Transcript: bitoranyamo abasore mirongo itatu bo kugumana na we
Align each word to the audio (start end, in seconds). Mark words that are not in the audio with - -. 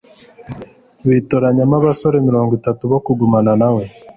bitoranyamo 1.09 1.75
abasore 1.79 2.17
mirongo 2.27 2.51
itatu 2.59 2.81
bo 2.91 2.99
kugumana 3.05 3.51
na 3.61 3.69
we 3.75 3.83